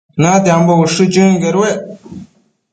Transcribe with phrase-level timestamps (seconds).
[0.21, 1.79] Natiambo ushë chënquedued